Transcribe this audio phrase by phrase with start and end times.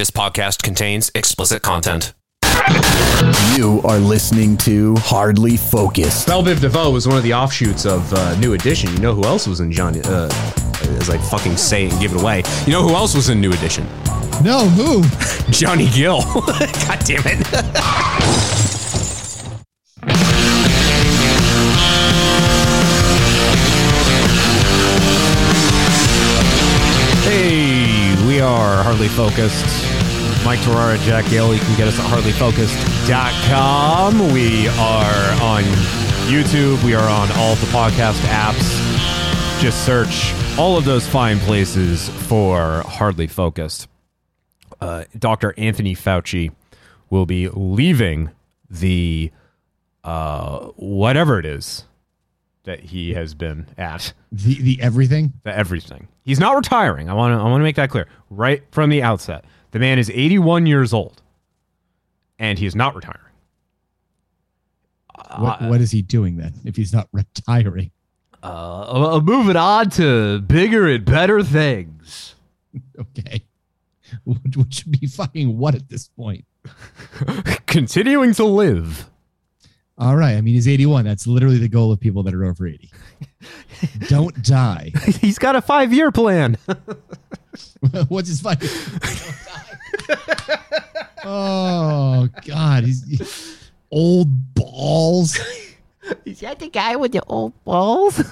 [0.00, 2.14] This podcast contains explicit content.
[3.54, 6.26] You are listening to Hardly Focused.
[6.26, 8.90] Belle Biv DeVoe was one of the offshoots of uh, New Edition.
[8.94, 9.94] You know who else was in John?
[9.98, 10.30] Uh,
[10.98, 12.44] as I fucking say it and give it away.
[12.64, 13.84] You know who else was in New Edition?
[14.42, 15.02] No, who?
[15.52, 16.22] Johnny Gill.
[16.34, 17.46] God damn it.
[27.22, 29.89] Hey, we are Hardly Focused.
[30.50, 31.54] Mike Terrara, Jack Gill.
[31.54, 34.32] You can get us at hardlyfocused.com.
[34.32, 35.62] We are on
[36.26, 36.82] YouTube.
[36.84, 39.60] We are on all the podcast apps.
[39.60, 43.86] Just search all of those fine places for Hardly Focused.
[44.80, 45.54] Uh, Dr.
[45.56, 46.50] Anthony Fauci
[47.10, 48.30] will be leaving
[48.68, 49.30] the
[50.02, 51.84] uh, whatever it is
[52.64, 55.34] that he has been at The the everything.
[55.44, 56.08] the everything.
[56.24, 57.08] He's not retiring.
[57.08, 59.44] I want to I want to make that clear right from the outset.
[59.72, 61.22] The man is 81 years old
[62.38, 63.20] and he is not retiring.
[65.38, 66.54] What what is he doing then?
[66.64, 67.90] If he's not retiring,
[68.42, 72.34] Uh, uh, moving on to bigger and better things.
[72.98, 73.42] okay.
[74.24, 76.44] Which should be fucking what at this point?
[77.66, 79.08] Continuing to live.
[79.98, 80.36] All right.
[80.36, 81.04] I mean, he's 81.
[81.04, 82.90] That's literally the goal of people that are over 80.
[84.08, 84.92] Don't die.
[85.20, 86.56] He's got a 5-year plan.
[88.08, 88.68] What's his fucking?
[91.24, 93.24] oh God, he's he-
[93.90, 95.38] old balls.
[96.24, 98.22] Is that the guy with the old balls?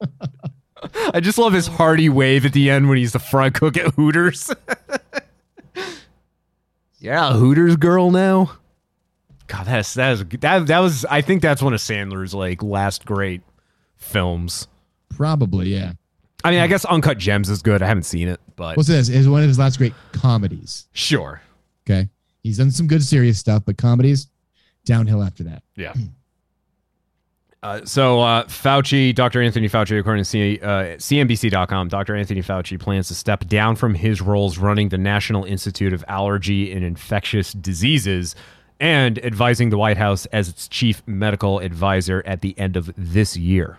[1.14, 3.94] I just love his hearty wave at the end when he's the front cook at
[3.94, 4.50] Hooters.
[6.98, 8.58] yeah, Hooters girl now.
[9.46, 13.04] God, that's that is that that was I think that's one of Sandler's like last
[13.04, 13.42] great
[13.96, 14.66] films.
[15.14, 15.92] Probably, yeah.
[16.44, 17.82] I mean, I guess Uncut Gems is good.
[17.82, 19.08] I haven't seen it, but What's this?
[19.08, 20.86] Is one of his last great comedies.
[20.92, 21.40] sure.
[21.86, 22.08] Okay,
[22.42, 24.28] he's done some good serious stuff, but comedies
[24.84, 25.62] downhill after that.
[25.76, 25.94] Yeah.
[27.64, 29.40] Uh, so uh, Fauci, Dr.
[29.40, 32.16] Anthony Fauci, according to C- uh, CNBC.com, Dr.
[32.16, 36.72] Anthony Fauci plans to step down from his roles running the National Institute of Allergy
[36.72, 38.34] and Infectious Diseases
[38.80, 43.36] and advising the White House as its chief medical advisor at the end of this
[43.36, 43.78] year.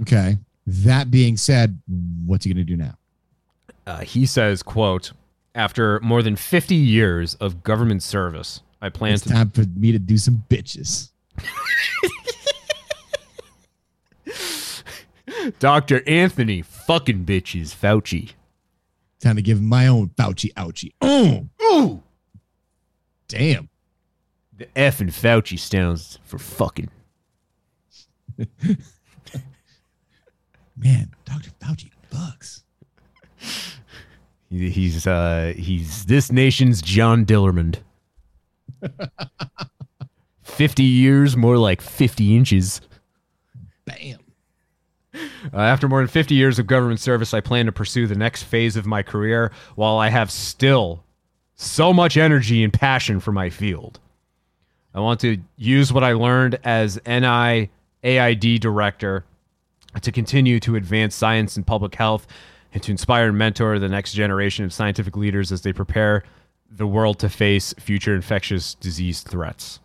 [0.00, 0.38] Okay.
[0.70, 1.82] That being said,
[2.24, 2.96] what's he going to do now?
[3.88, 5.10] Uh, he says, "quote
[5.52, 9.90] After more than 50 years of government service, I plan It's to time for me
[9.90, 11.10] to do some bitches.
[15.58, 16.08] Dr.
[16.08, 18.34] Anthony fucking bitches Fauci."
[19.18, 20.92] Time to give my own Fauci ouchie.
[21.02, 22.00] Oh, Ooh.
[23.26, 23.68] damn.
[24.56, 26.90] The F in Fauci stands for fucking.
[30.82, 31.50] Man, Dr.
[31.60, 32.64] Fauci bucks.
[34.48, 37.78] He- He's uh he's this nation's John Dillermand.
[40.42, 42.80] Fifty years, more like fifty inches.
[43.84, 44.18] Bam.
[45.52, 48.44] Uh, after more than 50 years of government service, I plan to pursue the next
[48.44, 51.02] phase of my career while I have still
[51.56, 53.98] so much energy and passion for my field.
[54.94, 59.24] I want to use what I learned as NIAID director
[60.00, 62.26] to continue to advance science and public health
[62.72, 66.22] and to inspire and mentor the next generation of scientific leaders as they prepare
[66.70, 69.80] the world to face future infectious disease threats.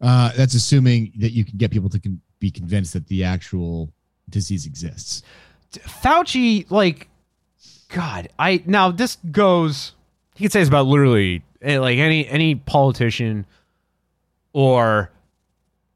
[0.00, 3.90] Uh, that's assuming that you can get people to con- be convinced that the actual
[4.28, 5.22] disease exists.
[5.72, 7.08] Fauci, like,
[7.88, 9.94] God, I now this goes.
[10.34, 13.46] He could say this about literally eh, like any any politician,
[14.52, 15.10] or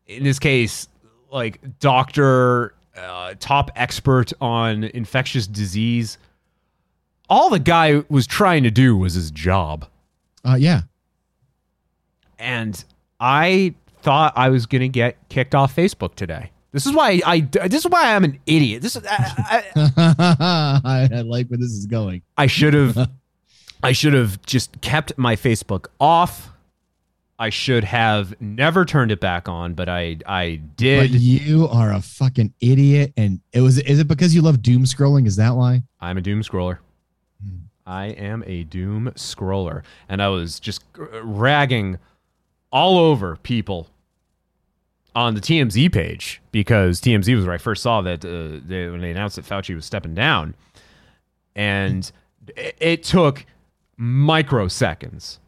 [0.07, 0.89] in this case,
[1.31, 6.19] like doctor, uh, top expert on infectious disease.
[7.29, 9.87] All the guy was trying to do was his job,
[10.45, 10.83] Uh, yeah.
[12.39, 12.85] and
[13.21, 16.51] I thought I was gonna get kicked off Facebook today.
[16.73, 17.41] This is why I.
[17.41, 18.83] This is why I'm an idiot.
[18.83, 19.05] This is.
[19.07, 22.23] I, I, I, I like where this is going.
[22.37, 23.11] I should have
[23.83, 26.51] I should have just kept my Facebook off.
[27.43, 31.11] I should have never turned it back on, but I I But did.
[31.11, 33.13] you are a fucking idiot.
[33.17, 35.27] And it was, is it because you love doom scrolling?
[35.27, 35.83] Is that why?
[36.01, 36.79] I'm a doom scroller.
[37.85, 41.99] I am a doom scroller and I was just ragging
[42.71, 43.89] all over people
[45.17, 49.01] on the TMZ page because TMZ was where I first saw that uh, they, when
[49.01, 50.55] they announced that Fauci was stepping down,
[51.57, 52.13] and
[52.57, 53.45] it, it took
[53.99, 55.39] microseconds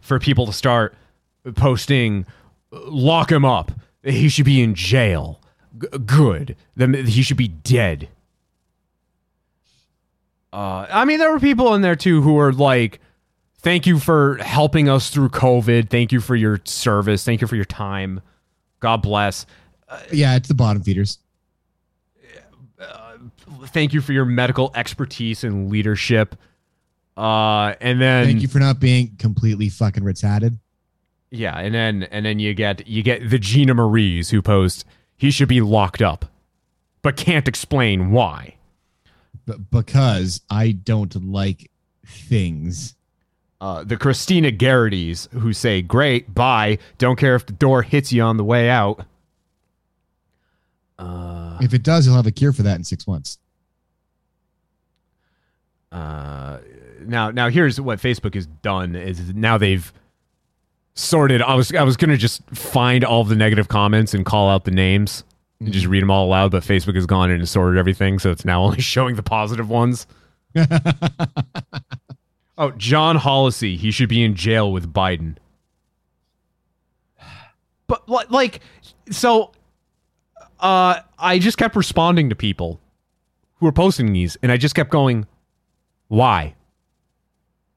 [0.00, 0.94] for people to start
[1.54, 2.26] posting,
[2.70, 3.72] "Lock him up.
[4.02, 5.40] He should be in jail.
[5.80, 6.56] G- good.
[6.76, 8.08] Then he should be dead."
[10.52, 13.00] Uh, I mean, there were people in there too who were like,
[13.58, 15.90] "Thank you for helping us through COVID.
[15.90, 17.24] Thank you for your service.
[17.24, 18.20] Thank you for your time.
[18.80, 19.46] God bless.
[20.12, 21.18] Yeah, it's the bottom feeders.
[23.66, 26.36] Thank you for your medical expertise and leadership."
[27.16, 30.56] Uh, and then Thank you for not being completely fucking retarded.
[31.30, 34.84] Yeah, and then and then you get you get the Gina Marie's who post
[35.16, 36.24] he should be locked up,
[37.02, 38.54] but can't explain why.
[39.44, 41.70] But because I don't like
[42.06, 42.94] things.
[43.60, 48.22] Uh, the Christina Garrity's who say great, bye, don't care if the door hits you
[48.22, 49.04] on the way out.
[50.98, 53.38] Uh, If it does, he'll have a cure for that in six months.
[55.90, 56.58] uh,
[57.04, 59.92] now now here's what Facebook has done is now they've
[60.98, 61.40] sorted.
[61.42, 64.70] I was I was gonna just find all the negative comments and call out the
[64.70, 65.24] names
[65.60, 68.30] and just read them all aloud, but Facebook has gone in and sorted everything, so
[68.30, 70.06] it's now only showing the positive ones.
[72.58, 75.36] oh, John Hollisey, he should be in jail with Biden.
[77.86, 78.60] But like,
[79.10, 79.52] so,
[80.60, 82.80] uh, I just kept responding to people
[83.56, 85.26] who were posting these, and I just kept going,
[86.08, 86.54] why?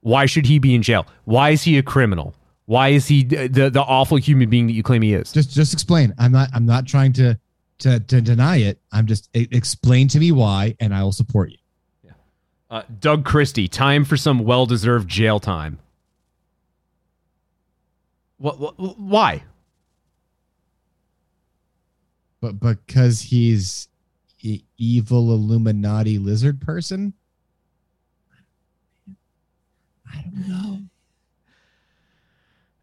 [0.02, 1.06] Why should he be in jail?
[1.24, 2.36] Why is he a criminal?
[2.72, 5.34] Why is he the the, the awful human being that you claim he is?
[5.34, 6.16] Just just explain.
[6.18, 7.38] I'm not I'm not trying to
[7.80, 8.80] to, to deny it.
[8.94, 11.58] I'm just explain to me why, and I will support you.
[12.70, 15.80] Uh, Doug Christie, time for some well deserved jail time.
[18.38, 18.80] What, what?
[18.98, 19.44] Why?
[22.40, 23.90] But because he's
[24.40, 27.12] e- evil Illuminati lizard person.
[30.10, 30.82] I don't know.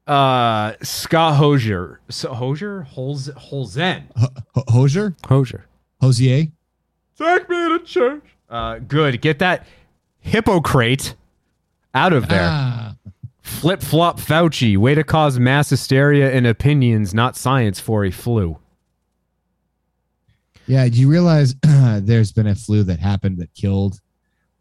[0.08, 2.00] Uh, Scott Hosier.
[2.08, 2.82] So, Hosier?
[2.82, 4.05] Holz, Holzen.
[4.16, 5.66] Ho- Ho- Hosier, Hosier.
[6.00, 6.46] Hosier.
[7.19, 8.25] Take me to church.
[8.49, 9.20] Uh, good.
[9.20, 9.66] Get that
[10.20, 11.14] hippocrate
[11.94, 12.49] out of there.
[12.50, 12.94] Ah,
[13.43, 14.76] Flip flop Fauci.
[14.78, 18.58] Way to cause mass hysteria and opinions, not science, for a flu.
[20.66, 20.88] yeah.
[20.88, 24.00] Do you realize there's been a flu that happened that killed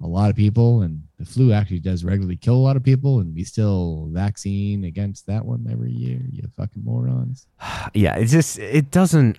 [0.01, 3.19] a lot of people, and the flu actually does regularly kill a lot of people,
[3.19, 6.19] and we still vaccine against that one every year.
[6.31, 7.47] You fucking morons.
[7.93, 9.37] yeah, it just it doesn't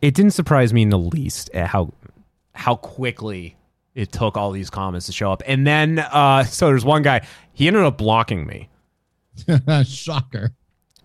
[0.00, 1.92] it didn't surprise me in the least at how
[2.54, 3.56] how quickly
[3.94, 5.42] it took all these comments to show up.
[5.46, 8.68] And then uh so there's one guy, he ended up blocking me
[9.84, 10.52] Shocker.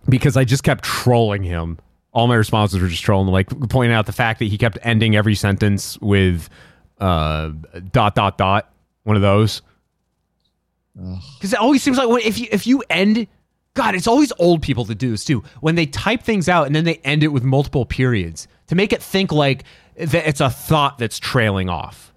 [0.08, 1.78] because I just kept trolling him.
[2.12, 5.16] All my responses were just trolling, like pointing out the fact that he kept ending
[5.16, 6.48] every sentence with
[7.00, 7.50] uh
[7.92, 8.72] dot dot dot,
[9.06, 9.62] one of those.
[10.94, 13.28] Because it always seems like when, if you if you end,
[13.74, 15.44] God, it's always old people that do this too.
[15.60, 18.92] When they type things out and then they end it with multiple periods to make
[18.92, 19.62] it think like
[19.96, 22.12] that it's a thought that's trailing off.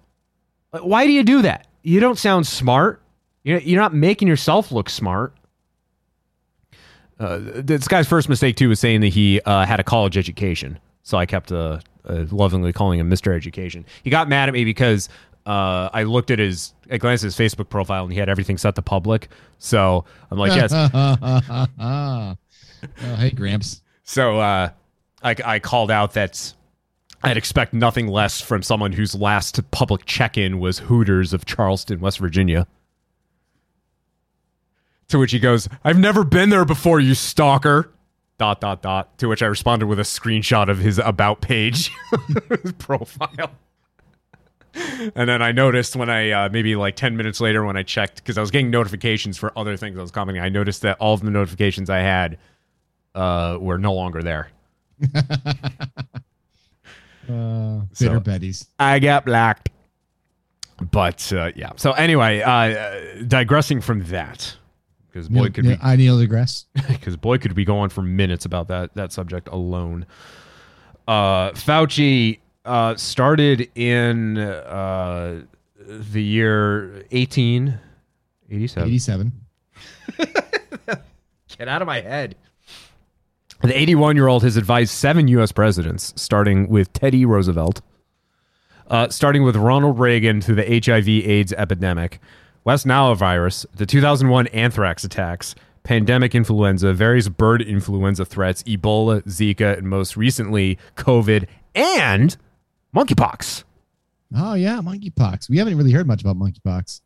[0.72, 1.68] Like, Why do you do that?
[1.82, 3.00] You don't sound smart.
[3.44, 5.34] You're you're not making yourself look smart.
[7.20, 10.78] Uh, this guy's first mistake too was saying that he uh, had a college education,
[11.02, 13.84] so I kept uh, uh, lovingly calling him Mister Education.
[14.02, 15.08] He got mad at me because
[15.46, 18.58] uh, I looked at his, I glanced at his Facebook profile and he had everything
[18.58, 19.28] set to public.
[19.58, 20.72] So I'm like, yes.
[21.80, 22.36] oh,
[23.16, 23.82] hey, Gramps.
[24.04, 24.70] So uh,
[25.22, 26.52] I, I called out that
[27.22, 32.18] I'd expect nothing less from someone whose last public check-in was Hooters of Charleston, West
[32.18, 32.66] Virginia.
[35.08, 37.90] To which he goes, "I've never been there before, you stalker."
[38.38, 39.18] Dot dot dot.
[39.18, 41.90] To which I responded with a screenshot of his about page,
[42.62, 43.50] his profile.
[44.74, 48.16] And then I noticed when I uh, maybe like ten minutes later when I checked
[48.16, 50.42] because I was getting notifications for other things I was commenting.
[50.42, 52.38] I noticed that all of the notifications I had
[53.14, 54.48] uh, were no longer there.
[57.28, 58.66] Uh, So- bitter Betty's.
[58.78, 59.68] I got blacked.
[60.90, 61.72] But uh, yeah.
[61.76, 64.56] So anyway, uh, digressing from that,
[65.08, 66.64] because boy Neil- could Neil- be I deGrasse.
[66.88, 70.06] because boy could be going for minutes about that that subject alone.
[71.06, 75.42] Uh, Fauci uh, started in uh,
[75.86, 77.78] the year eighteen
[78.50, 78.88] eighty seven.
[78.88, 79.32] 87.
[81.58, 82.36] Get out of my head.
[83.62, 85.52] The 81 year old has advised seven U.S.
[85.52, 87.82] presidents, starting with Teddy Roosevelt,
[88.88, 92.20] uh, starting with Ronald Reagan through the HIV/AIDS epidemic,
[92.64, 99.76] West Nile virus, the 2001 anthrax attacks, pandemic influenza, various bird influenza threats, Ebola, Zika,
[99.76, 102.36] and most recently COVID and
[102.94, 103.64] monkeypox.
[104.36, 105.48] Oh, yeah, monkeypox.
[105.48, 107.00] We haven't really heard much about monkeypox.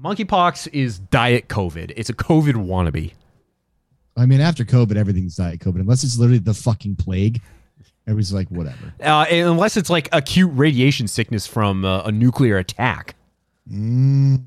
[0.00, 1.92] Monkeypox is diet COVID.
[1.96, 3.12] It's a COVID wannabe.
[4.16, 7.40] I mean, after COVID, everything's diet COVID, unless it's literally the fucking plague.
[8.06, 8.94] Everybody's like, whatever.
[9.02, 13.16] uh, unless it's like acute radiation sickness from uh, a nuclear attack.
[13.70, 14.44] Mm,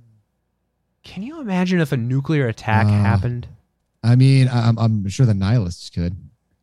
[1.04, 2.92] Can you imagine if a nuclear attack Uh.
[2.92, 3.48] happened?
[4.02, 6.16] I mean, I'm, I'm sure the nihilists could.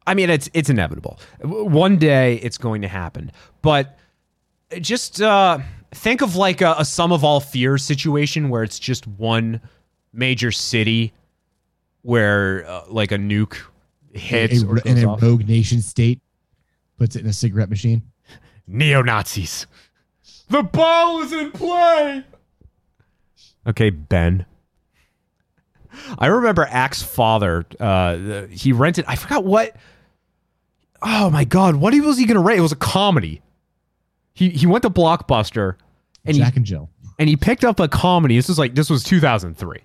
[0.06, 1.18] I mean, it's it's inevitable.
[1.42, 3.32] One day it's going to happen.
[3.62, 3.98] But
[4.80, 5.58] just uh,
[5.92, 9.60] think of like a, a sum of all fears situation where it's just one
[10.12, 11.12] major city
[12.02, 13.56] where uh, like a nuke
[14.12, 15.22] hits a, or in a off.
[15.22, 16.20] rogue nation state
[16.98, 18.02] puts it in a cigarette machine.
[18.66, 19.66] Neo Nazis.
[20.48, 22.24] The ball is in play.
[23.66, 24.46] Okay, Ben.
[26.18, 27.64] I remember Axe father.
[27.80, 29.04] Uh, he rented.
[29.08, 29.74] I forgot what.
[31.02, 31.76] Oh my god!
[31.76, 32.58] What was he gonna rent?
[32.58, 33.42] It was a comedy.
[34.34, 35.76] He he went to Blockbuster,
[36.24, 36.90] and he Jack and Jill.
[37.18, 38.36] and he picked up a comedy.
[38.36, 39.80] This was like this was 2003,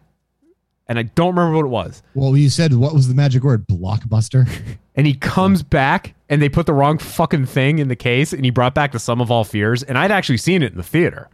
[0.88, 2.04] and I don't remember what it was.
[2.16, 3.68] Well, you said what was the magic word?
[3.68, 4.50] Blockbuster.
[4.96, 8.44] and he comes back and they put the wrong fucking thing in the case and
[8.44, 10.84] he brought back the sum of all fears and i'd actually seen it in the
[10.84, 11.30] theater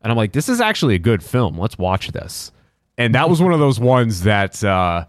[0.00, 2.52] and i'm like this is actually a good film let's watch this
[2.96, 5.04] and that was one of those ones that uh,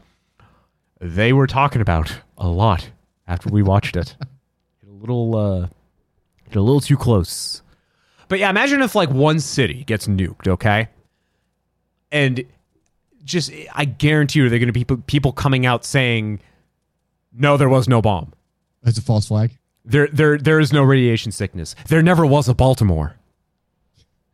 [1.00, 2.90] they were talking about a lot
[3.32, 4.16] after we watched it
[4.84, 5.68] Get a little uh,
[6.48, 7.62] get a little too close
[8.28, 10.90] but yeah imagine if like one city gets nuked okay
[12.12, 12.44] and
[13.24, 16.40] just i guarantee you they're going to be people- people coming out saying
[17.34, 18.34] no, there was no bomb.
[18.84, 19.58] That's a false flag.
[19.86, 21.76] There, there, there is no radiation sickness.
[21.88, 23.16] There never was a Baltimore.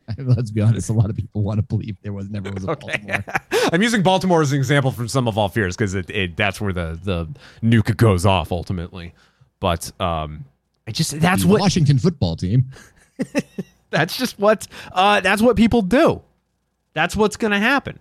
[0.18, 0.90] Let's be honest.
[0.90, 3.26] A lot of people want to believe there was never was a Baltimore.
[3.74, 6.62] I'm using Baltimore as an example from sum of all fears because it, it, that's
[6.62, 7.28] where the the
[7.62, 9.14] nuke goes off ultimately.
[9.60, 10.46] But um,
[10.88, 12.72] I just that's The what Washington football team.
[13.90, 16.22] that's just what uh, that's what people do.
[16.94, 18.00] That's what's going to happen.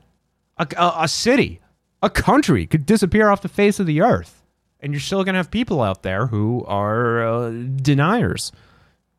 [0.58, 1.60] A, a, a city,
[2.02, 4.42] a country could disappear off the face of the earth,
[4.80, 8.52] and you're still going to have people out there who are uh, deniers,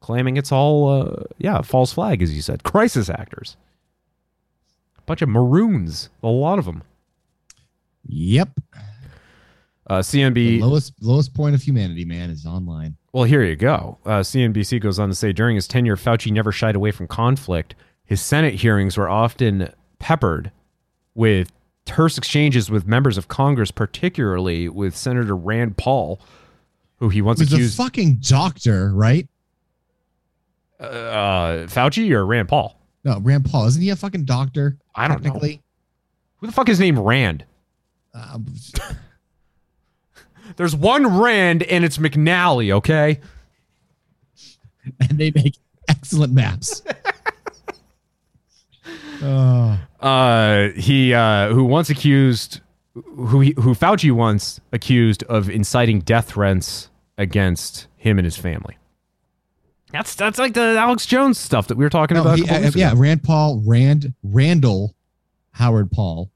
[0.07, 3.57] claiming it's all uh, yeah false flag, as you said, crisis actors.
[4.97, 6.81] A bunch of maroons, a lot of them.
[8.07, 8.49] Yep.
[9.89, 12.95] Uh, The lowest lowest point of humanity, man, is online.
[13.11, 13.97] Well, here you go.
[14.05, 17.75] Uh, CNBC goes on to say during his tenure, Fauci never shied away from conflict.
[18.05, 20.51] His Senate hearings were often peppered
[21.15, 21.51] with
[21.83, 26.19] terse exchanges with members of Congress, particularly with Senator Rand Paul,
[26.99, 29.27] who he once was a accused fucking doctor, right?
[30.79, 32.79] Uh, Fauci or Rand Paul.
[33.03, 33.67] No, Rand Paul.
[33.67, 34.77] Isn't he a fucking doctor?
[34.95, 35.39] I don't know.
[36.39, 37.45] Who the fuck is named Rand?
[38.13, 38.39] Uh,
[40.55, 42.71] There's one Rand, and it's McNally.
[42.73, 43.19] Okay.
[44.99, 45.57] and they make
[45.87, 46.81] excellent maps.
[49.21, 52.61] oh, uh, he uh, who once accused
[52.93, 58.77] who he, who Fauci once accused of inciting death threats against him and his family.
[59.91, 62.37] That's that's like the Alex Jones stuff that we were talking No, about.
[62.39, 62.93] he- couple uh, yeah.
[62.95, 64.93] Rand Paul, Rand Randall
[65.51, 66.29] Howard Paul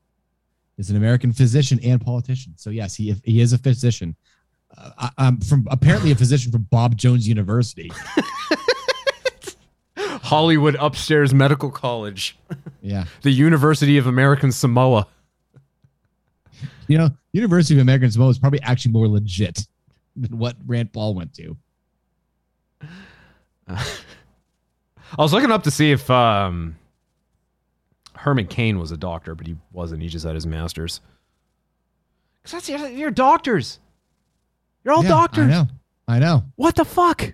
[0.77, 2.53] is an American physician and politician.
[2.55, 4.15] So yes, he he is a physician.
[4.77, 7.91] Uh, I, I'm from apparently a physician from Bob Jones University.
[9.97, 12.37] Hollywood Upstairs Medical College,
[12.81, 15.07] Yeah, the University of American Samoa.
[16.87, 19.65] you know, University of American Samoa is probably actually more legit
[20.15, 21.57] than what Rand Paul went to.
[23.67, 23.85] I
[25.17, 26.77] was looking up to see if um,
[28.15, 30.01] Herman Cain was a doctor, but he wasn't.
[30.01, 31.01] He just had his master's.
[32.41, 33.79] Because that's you're, you're doctors.
[34.83, 35.45] You're all Yeah, doctors.
[35.45, 35.67] I know.
[36.07, 36.43] I know.
[36.55, 37.33] What the fuck?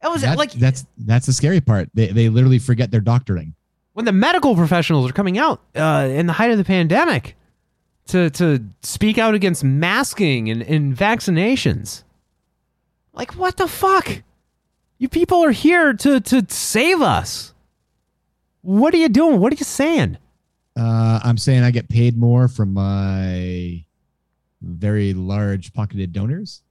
[0.00, 1.88] That was That- like that's that's the scary part.
[1.94, 3.54] They they literally forget their doctoring.
[3.94, 7.36] when the medical professionals are coming out uh, in the height of the pandemic
[8.08, 12.04] to to speak out against masking and, and vaccinations.
[13.12, 14.22] Like what the fuck?
[14.98, 17.52] You people are here to to save us.
[18.62, 19.40] What are you doing?
[19.40, 20.18] What are you saying?
[20.76, 23.84] Uh, I'm saying I get paid more from my
[24.62, 26.62] very large pocketed donors,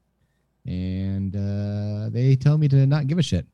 [0.66, 3.46] and uh, they tell me to not give a shit.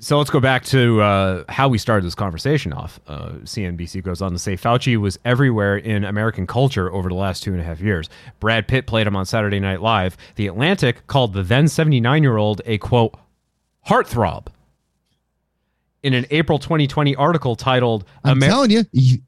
[0.00, 3.00] So let's go back to uh, how we started this conversation off.
[3.08, 7.42] Uh, CNBC goes on to say Fauci was everywhere in American culture over the last
[7.42, 8.08] two and a half years.
[8.38, 10.16] Brad Pitt played him on Saturday Night Live.
[10.36, 13.18] The Atlantic called the then 79 year old a quote,
[13.88, 14.46] heartthrob.
[16.02, 19.22] In an April 2020 article titled I'm Amer- telling you, he,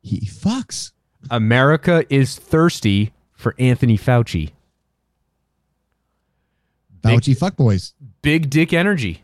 [0.00, 0.92] he fucks.
[1.30, 4.50] America is Thirsty for Anthony Fauci.
[7.02, 7.92] Big- Fauci fuckboys.
[8.22, 9.22] big dick energy.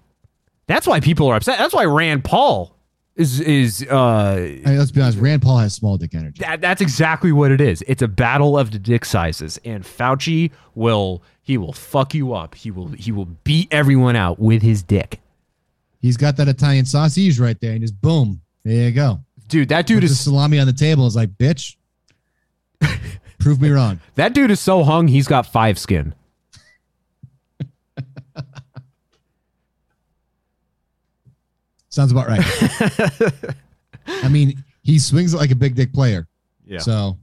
[0.66, 1.59] That's why people are upset.
[1.59, 2.74] That's why Rand Paul
[3.16, 5.18] is is uh I mean, let's be honest.
[5.18, 6.40] Rand Paul has small dick energy.
[6.40, 7.83] that, that's exactly what it is.
[7.87, 12.54] It's a battle of the dick sizes, and Fauci will he will fuck you up.
[12.54, 15.21] He will he will beat everyone out with his dick.
[16.00, 19.21] He's got that Italian sausage right there, and just boom, There you go.
[19.49, 21.76] Dude, that Dude the is salami on the table is like, bitch.
[23.38, 24.00] prove me wrong.
[24.16, 25.06] that dude is so hung.
[25.09, 26.14] He's got five skin.
[31.94, 33.54] Sounds about right.
[34.24, 36.26] I mean, he swings it like a big dick player.
[36.66, 36.80] Yeah.
[36.80, 37.18] So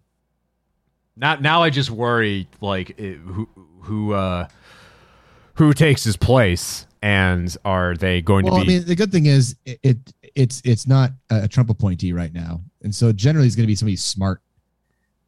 [1.18, 3.50] Now, now I just worry like it, who
[3.82, 4.48] who uh
[5.56, 8.76] who takes his place, and are they going well, to be?
[8.76, 9.98] I mean, the good thing is it, it
[10.36, 13.76] it's it's not a Trump appointee right now, and so generally it's going to be
[13.76, 14.42] somebody smart.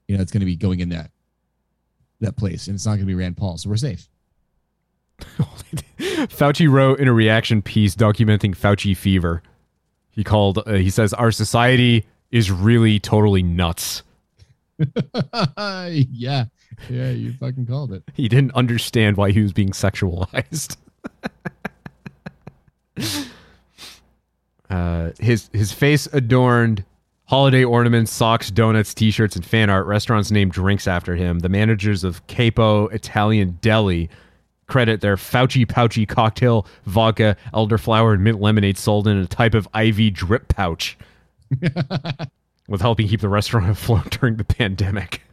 [0.08, 1.12] You know, it's going to be going in that
[2.22, 4.08] that place, and it's not going to be Rand Paul, so we're safe.
[6.30, 9.42] Fauci wrote in a reaction piece documenting Fauci fever.
[10.10, 10.60] He called.
[10.60, 14.04] Uh, he says our society is really totally nuts.
[15.58, 16.46] yeah,
[16.90, 18.04] yeah, you fucking called it.
[18.14, 20.78] He didn't understand why he was being sexualized.
[24.70, 26.86] uh, his his face adorned
[27.26, 29.86] holiday ornaments, socks, donuts, t-shirts, and fan art.
[29.86, 31.40] Restaurants named drinks after him.
[31.40, 34.10] The managers of Capo Italian Deli
[34.74, 39.68] credit their Fauci Pouchy cocktail, vodka, elderflower, and mint lemonade sold in a type of
[39.80, 40.98] IV drip pouch,
[42.68, 45.22] with helping keep the restaurant afloat during the pandemic.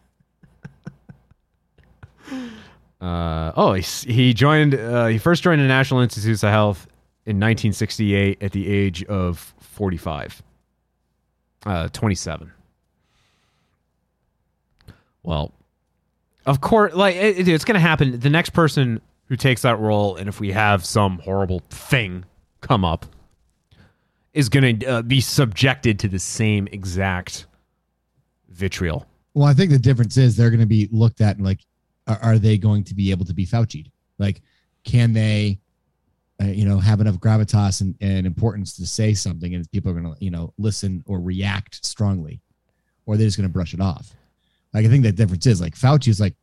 [3.00, 3.82] Uh, oh, he,
[4.12, 4.75] he joined.
[4.75, 6.87] Uh, he first joined the National Institutes of Health
[7.25, 10.42] in 1968 at the age of 45.
[11.64, 12.52] Uh, 27.
[15.23, 15.54] Well,
[16.44, 18.20] of course, like it, it- it's going to happen.
[18.20, 22.25] The next person who takes that role, and if we have some horrible thing
[22.60, 23.06] come up,
[24.34, 27.46] is going to uh, be subjected to the same exact
[28.49, 29.06] vitriol.
[29.32, 31.60] Well, I think the difference is they're going to be looked at and like,
[32.08, 33.92] are, are they going to be able to be Fauci'd?
[34.18, 34.42] Like,
[34.82, 35.60] can they,
[36.42, 40.00] uh, you know, have enough gravitas and, and importance to say something and people are
[40.00, 42.40] going to, you know, listen or react strongly,
[43.06, 44.12] or they're just going to brush it off?
[44.75, 46.34] Like, I think the difference is like Fauci is like,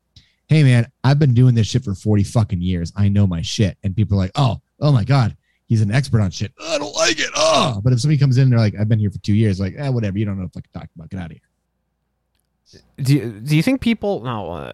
[0.47, 2.91] hey, man, I've been doing this shit for 40 fucking years.
[2.95, 3.77] I know my shit.
[3.83, 5.36] And people are like, oh, oh my God,
[5.67, 6.51] he's an expert on shit.
[6.62, 7.29] I don't like it.
[7.36, 9.60] Oh, but if somebody comes in and they're like, I've been here for two years,
[9.60, 11.10] like, eh, whatever, you don't know what fucking talk about.
[11.10, 12.81] Get out of here.
[13.01, 14.21] Do you, do you think people?
[14.23, 14.73] No, uh,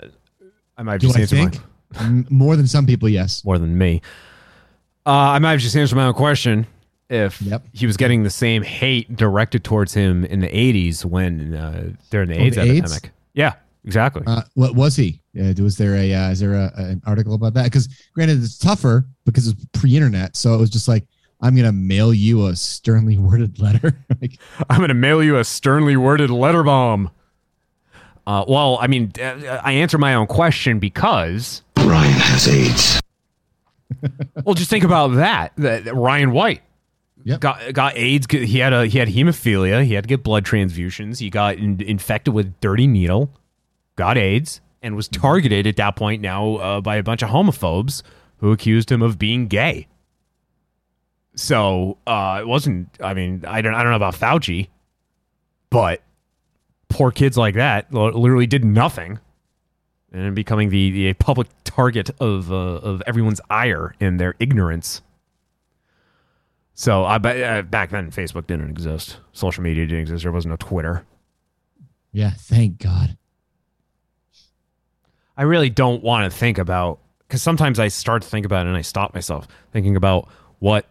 [0.78, 2.32] I might Do just I answered my- think?
[2.32, 3.46] More than some people, yes.
[3.46, 4.02] more than me.
[5.06, 6.66] Uh, I might have just answered my own question.
[7.10, 7.66] If Yep.
[7.74, 12.30] he was getting the same hate directed towards him in the '80s when uh, during
[12.30, 12.80] the Oh, AIDS the AIDS?
[12.92, 13.54] epidemic, yeah,
[13.86, 14.24] exactly.
[14.26, 15.22] Uh, what was he?
[15.40, 17.66] Uh, was there a uh, is there a, an article about that?
[17.66, 21.06] Because granted, it's tougher because it's pre-internet, so it was just like
[21.42, 23.98] I'm gonna mail you a sternly worded letter.
[24.22, 27.10] like, I'm going to mail you a sternly worded letter bomb.
[28.26, 33.02] Uh, well, I mean, uh, I answer my own question because, Ryan has AIDS.
[34.46, 35.52] well, just think about that.
[35.58, 36.62] that that Ryan White
[37.26, 37.40] Yep.
[37.40, 38.28] got got AIDS.
[38.30, 39.86] He had a he had hemophilia.
[39.86, 41.20] He had to get blood transfusions.
[41.20, 43.30] He got in, infected with dirty needle.
[43.96, 48.04] Got AIDS and was targeted at that point now uh, by a bunch of homophobes
[48.38, 49.88] who accused him of being gay.
[51.36, 52.90] So uh, it wasn't.
[53.02, 53.74] I mean, I don't.
[53.74, 54.68] I don't know about Fauci,
[55.70, 56.02] but
[56.90, 59.20] poor kids like that literally did nothing,
[60.12, 65.02] and becoming the, the public target of uh, of everyone's ire and their ignorance.
[66.76, 70.24] So I uh, back then Facebook didn't exist, social media didn't exist.
[70.24, 71.06] There was no Twitter.
[72.12, 73.18] yeah, thank God.
[75.38, 78.70] I really don't want to think about because sometimes I start to think about it
[78.70, 80.86] and I stop myself thinking about what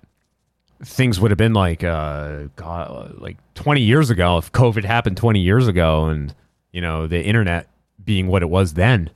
[0.84, 5.38] things would have been like, uh, God, like 20 years ago if COVID happened 20
[5.40, 6.34] years ago and,
[6.72, 7.68] you know, the internet
[8.04, 9.10] being what it was then,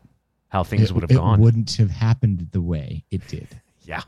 [0.48, 1.16] how things It, would have gone.
[1.18, 1.40] it gone.
[1.40, 3.48] wouldn't have happened the way it did.
[3.82, 4.02] Yeah.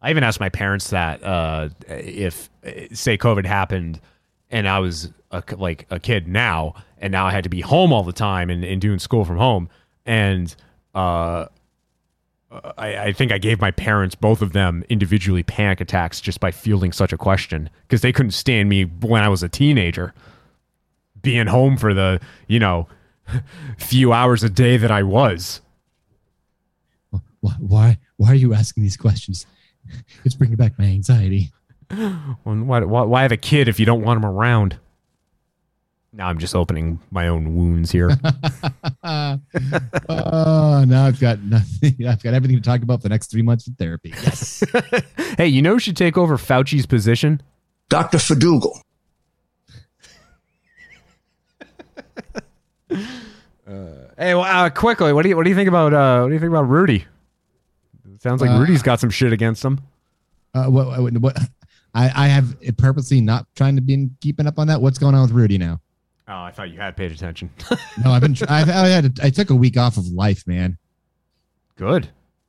[0.00, 4.00] I even asked my parents that uh, if, uh, say, COVID happened
[4.50, 7.92] and I was a, like a kid now, and now I had to be home
[7.92, 9.68] all the time and, and doing school from home.
[10.04, 10.54] And
[10.94, 11.46] uh,
[12.50, 16.50] I, I think I gave my parents, both of them, individually panic attacks just by
[16.50, 20.14] fielding such a question because they couldn't stand me when I was a teenager
[21.22, 22.86] being home for the, you know,
[23.78, 25.60] few hours a day that I was.
[27.40, 27.52] Why?
[27.58, 29.46] Why, why are you asking these questions?
[30.24, 31.52] It's bringing back my anxiety.
[31.90, 34.78] Well, Why, why, why have a kid if you don't want him around?
[36.12, 38.10] Now I'm just opening my own wounds here.
[39.04, 39.38] oh,
[40.88, 41.94] now I've got nothing.
[42.08, 44.14] I've got everything to talk about for the next three months of therapy.
[44.22, 44.64] Yes.
[45.36, 47.42] hey, you know who should take over Fauci's position?
[47.90, 48.16] Dr.
[48.18, 48.80] Fadugal.
[54.18, 56.34] Hey, well, uh, quickly, what do you what do you think about uh, what do
[56.34, 57.04] you think about Rudy?
[58.20, 59.80] Sounds like Uh, Rudy's got some shit against him.
[60.54, 61.38] Uh, what, what, what?
[61.96, 64.80] I, I have purposely not trying to be keeping up on that.
[64.82, 65.80] What's going on with Rudy now?
[66.28, 67.50] Oh, I thought you had paid attention.
[68.04, 68.36] No, I've been.
[68.48, 69.18] I've, I had.
[69.22, 70.76] I took a week off of life, man.
[71.76, 72.08] Good.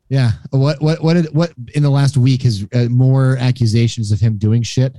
[0.10, 0.32] Yeah.
[0.50, 0.82] What?
[0.82, 1.02] What?
[1.02, 1.14] What?
[1.14, 1.54] Did, what?
[1.74, 4.98] In the last week, has uh, more accusations of him doing shit?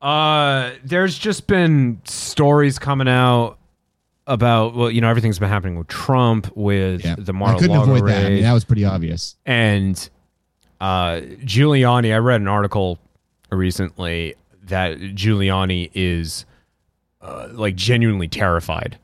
[0.00, 3.58] Uh, there's just been stories coming out
[4.26, 7.14] about well, you know, everything's been happening with Trump, with Yeah.
[7.18, 8.26] the I Mar-a-Lago couldn't avoid that.
[8.26, 9.36] I mean, that was pretty obvious.
[9.46, 9.96] and
[10.80, 12.12] uh, Giuliani.
[12.12, 12.98] I read an article
[13.56, 14.34] recently
[14.64, 16.44] that Giuliani is
[17.20, 18.98] uh, like genuinely terrified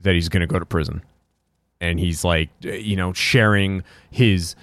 [0.00, 1.02] that he's going to go to prison,
[1.80, 4.54] and he's like, you know, sharing his.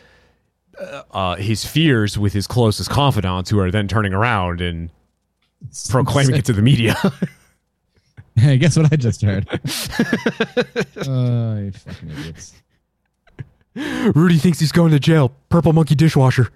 [0.81, 4.89] Uh, uh, his fears with his closest confidants, who are then turning around and
[5.89, 6.95] proclaiming it to the media.
[8.35, 9.47] Hey, guess what I just heard?
[11.07, 12.53] oh, you fucking idiots.
[13.75, 15.31] Rudy thinks he's going to jail.
[15.49, 16.49] Purple monkey dishwasher.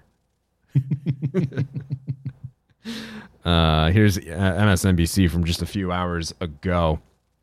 [3.48, 7.00] Uh, here's uh, MSNBC from just a few hours ago.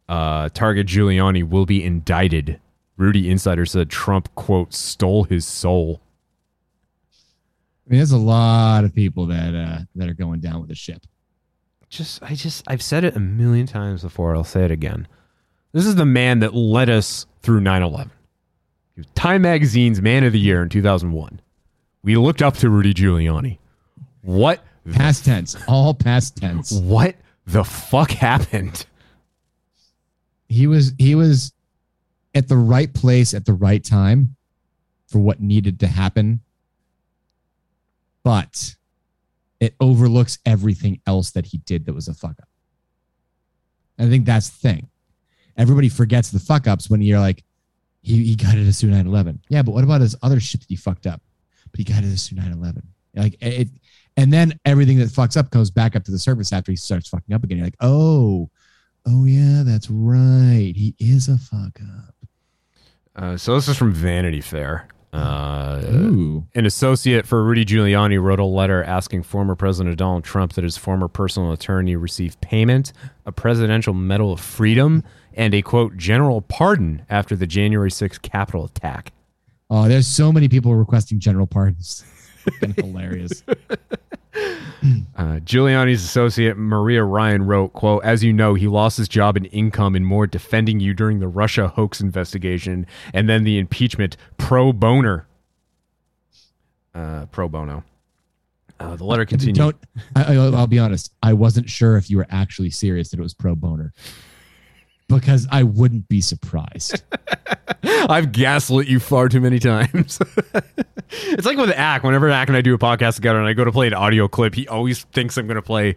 [0.07, 2.59] Uh, Target Giuliani will be indicted.
[2.95, 5.99] Rudy Insider said Trump, quote, stole his soul.
[7.11, 10.75] I mean, there's a lot of people that uh, that are going down with the
[10.75, 11.01] ship.
[11.89, 14.35] Just, I just, I've said it a million times before.
[14.35, 15.07] I'll say it again.
[15.71, 18.11] This is the man that led us through 9 11.
[18.93, 21.41] He was Time Magazine's Man of the Year in 2001.
[22.03, 23.57] We looked up to Rudy Giuliani.
[24.21, 26.71] What Past tense, all past tense.
[26.71, 27.15] What
[27.47, 28.85] the fuck happened?
[30.47, 31.53] He was he was
[32.35, 34.35] at the right place at the right time
[35.07, 36.41] for what needed to happen,
[38.23, 38.75] but
[39.59, 42.49] it overlooks everything else that he did that was a fuck up.
[43.97, 44.89] I think that's the thing.
[45.57, 47.43] Everybody forgets the fuck ups when you're like,
[48.01, 49.41] he, he got it as soon 9 11.
[49.49, 51.21] Yeah, but what about his other shit that he fucked up?
[51.71, 52.83] But he got it as soon 9 11.
[53.15, 53.69] Like, it,
[54.17, 57.09] and then everything that fucks up goes back up to the surface after he starts
[57.09, 57.57] fucking up again.
[57.57, 58.49] You're like, oh,
[59.05, 60.73] oh yeah, that's right.
[60.75, 62.15] He is a fuck up.
[63.15, 64.87] Uh, so this is from Vanity Fair.
[65.13, 65.81] Uh,
[66.55, 70.75] an associate for Rudy Giuliani wrote a letter asking former President Donald Trump that his
[70.75, 72.91] former personal attorney receive payment,
[73.25, 78.65] a Presidential Medal of Freedom, and a quote general pardon after the January 6th Capitol
[78.65, 79.13] attack.
[79.69, 82.03] Oh, there's so many people requesting general pardons.
[82.59, 83.43] Fucking hilarious.
[85.15, 89.47] Uh, Giuliani's associate Maria Ryan wrote, "quote As you know, he lost his job and
[89.51, 94.73] income in more defending you during the Russia hoax investigation and then the impeachment pro
[94.73, 95.25] boner,
[96.93, 97.83] uh, pro bono."
[98.79, 99.57] Uh, the letter continues.
[99.57, 99.75] Don't.
[100.15, 101.13] I, I- I'll be honest.
[101.23, 103.93] I wasn't sure if you were actually serious that it was pro boner,
[105.07, 107.03] because I wouldn't be surprised.
[107.83, 110.19] I've gaslit you far too many times.
[111.09, 112.03] it's like with Ack.
[112.03, 114.27] Whenever Ack and I do a podcast together and I go to play an audio
[114.27, 115.95] clip, he always thinks I'm going to play.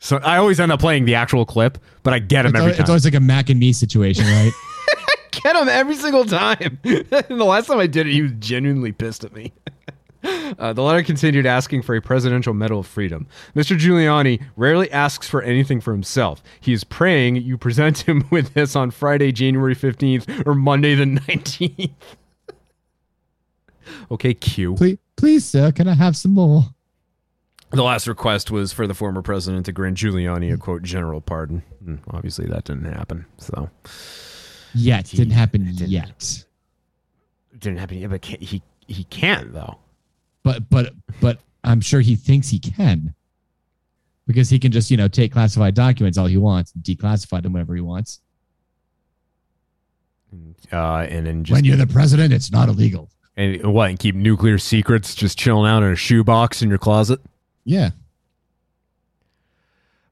[0.00, 2.70] So I always end up playing the actual clip, but I get him It's, every
[2.70, 2.80] al- time.
[2.82, 4.52] it's always like a Mac and me situation, right?
[4.88, 6.78] I get him every single time.
[6.84, 9.52] and the last time I did it, he was genuinely pissed at me.
[10.58, 13.26] Uh, the letter continued asking for a Presidential Medal of Freedom.
[13.54, 13.76] Mr.
[13.78, 16.42] Giuliani rarely asks for anything for himself.
[16.60, 21.04] He is praying you present him with this on Friday, January 15th or Monday, the
[21.04, 21.90] 19th.
[24.10, 24.74] okay, Q.
[24.74, 26.64] please, please, sir, can I have some more?
[27.70, 31.62] The last request was for the former president to grant Giuliani a quote general pardon.
[31.86, 33.26] And obviously, that didn't happen.
[33.36, 33.68] So
[34.74, 35.90] Yet didn't happen didn't.
[35.90, 36.44] yet.
[37.58, 37.98] didn't happen.
[37.98, 39.76] yet, But ca- he he can't though.
[40.42, 43.14] But but but I'm sure he thinks he can,
[44.26, 47.52] because he can just you know take classified documents all he wants, and declassify them
[47.52, 48.20] whenever he wants.
[50.72, 53.08] Uh, and then just when you're the president, it's not illegal.
[53.36, 57.20] and what and keep nuclear secrets just chilling out in a shoebox in your closet.
[57.64, 57.90] Yeah.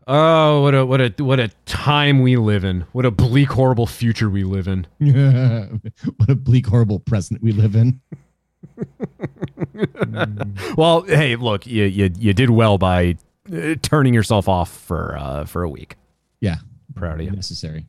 [0.08, 2.82] Oh, what a what a what a time we live in.
[2.92, 4.86] What a bleak, horrible future we live in.
[6.16, 8.00] what a bleak, horrible present we live in.
[10.76, 13.16] Well, hey, look, you you, you did well by
[13.52, 15.96] uh, turning yourself off for uh, for a week.
[16.40, 16.56] Yeah.
[16.94, 17.30] Proud of you.
[17.30, 17.86] Necessary.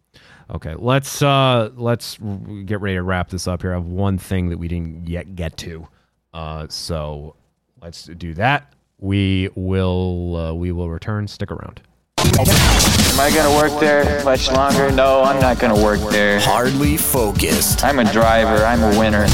[0.49, 2.17] Okay, let's uh let's
[2.65, 3.71] get ready to wrap this up here.
[3.71, 5.87] I have one thing that we didn't yet get to,
[6.33, 7.35] uh, so
[7.81, 8.73] let's do that.
[8.99, 11.27] We will uh, we will return.
[11.27, 11.81] Stick around.
[12.19, 14.91] Am I gonna work there much longer?
[14.91, 16.39] No, I'm not gonna work there.
[16.39, 17.83] Hardly focused.
[17.83, 19.27] I'm a driver, I'm a winner.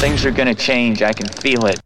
[0.00, 1.80] Things are gonna change, I can feel it.